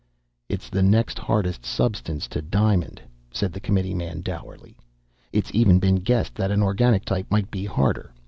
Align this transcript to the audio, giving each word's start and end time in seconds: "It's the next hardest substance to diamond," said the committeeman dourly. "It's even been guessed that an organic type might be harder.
"It's 0.49 0.67
the 0.71 0.81
next 0.81 1.19
hardest 1.19 1.63
substance 1.63 2.27
to 2.29 2.41
diamond," 2.41 2.99
said 3.31 3.53
the 3.53 3.59
committeeman 3.59 4.21
dourly. 4.21 4.75
"It's 5.31 5.51
even 5.53 5.77
been 5.77 5.97
guessed 5.97 6.33
that 6.33 6.49
an 6.49 6.63
organic 6.63 7.05
type 7.05 7.29
might 7.29 7.51
be 7.51 7.65
harder. 7.65 8.11